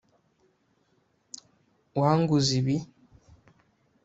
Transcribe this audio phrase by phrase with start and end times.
[1.99, 2.75] wanguze ibi